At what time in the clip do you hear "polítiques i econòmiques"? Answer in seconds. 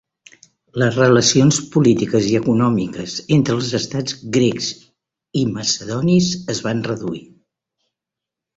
1.75-3.19